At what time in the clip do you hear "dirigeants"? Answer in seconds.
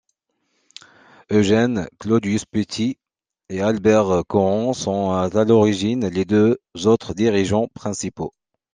7.13-7.67